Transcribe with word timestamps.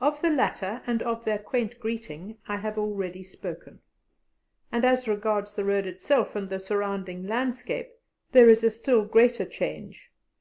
Of 0.00 0.20
the 0.20 0.30
latter 0.30 0.82
and 0.84 1.00
of 1.00 1.24
their 1.24 1.38
quaint 1.38 1.78
greeting 1.78 2.38
I 2.48 2.56
have 2.56 2.76
already 2.76 3.22
spoken. 3.22 3.78
And 4.72 4.84
as 4.84 5.06
regards 5.06 5.54
the 5.54 5.62
road 5.62 5.86
itself 5.86 6.34
and 6.34 6.50
the 6.50 6.58
surrounding 6.58 7.28
landscape 7.28 7.92
there 8.32 8.48
is 8.48 8.64
a 8.64 8.70
still 8.70 9.04
greater 9.04 9.44
change. 9.44 10.10